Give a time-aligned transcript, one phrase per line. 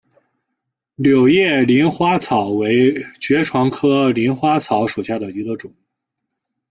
[0.95, 5.71] 柳叶鳞花草为爵床科鳞花草属下的一个种。